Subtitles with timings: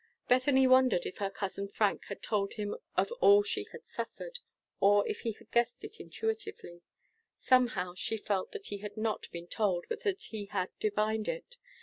[0.27, 4.39] Bethany wondered if her cousin Frank had told him of all she had suffered,
[4.79, 6.81] or if he had guessed it intuitively.
[7.37, 11.55] Somehow she felt that he had not been told, but that he had divined it.